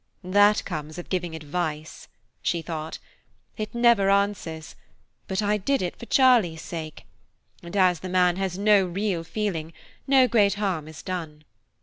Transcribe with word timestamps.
"That 0.23 0.65
comes 0.65 0.97
of 0.97 1.09
giving 1.09 1.35
advice," 1.35 2.07
she 2.41 2.63
thought. 2.63 2.97
"It 3.55 3.75
never 3.75 4.09
answers, 4.09 4.73
but 5.27 5.43
I 5.43 5.57
did 5.57 5.83
it 5.83 5.95
for 5.95 6.07
Charlie's 6.07 6.63
sake; 6.63 7.05
and 7.61 7.77
as 7.77 7.99
the 7.99 8.09
man 8.09 8.37
has 8.37 8.57
no 8.57 8.83
real 8.83 9.23
feeling, 9.23 9.73
no 10.07 10.27
great 10.27 10.55
harm 10.55 10.87
is 10.87 11.03
done. 11.03 11.43